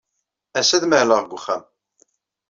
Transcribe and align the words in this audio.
Ass-a, 0.59 0.75
ad 0.77 0.83
mahleɣ 0.87 1.19
deg 1.21 1.31
uxxam. 1.37 1.63